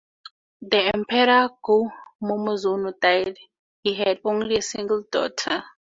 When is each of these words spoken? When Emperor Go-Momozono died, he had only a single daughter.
When 0.71 0.87
Emperor 0.95 1.47
Go-Momozono 1.63 2.99
died, 2.99 3.37
he 3.83 3.93
had 3.93 4.19
only 4.25 4.55
a 4.57 4.61
single 4.63 5.03
daughter. 5.11 5.63